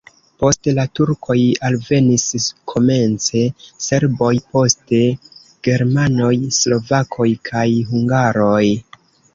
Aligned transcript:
Post 0.43 0.67
la 0.77 0.85
turkoj 0.99 1.35
alvenis 1.67 2.25
komence 2.73 3.43
serboj, 3.89 4.33
poste 4.57 5.03
germanoj, 5.69 6.35
slovakoj 6.63 7.33
kaj 7.53 7.69
hungaroj. 7.93 8.63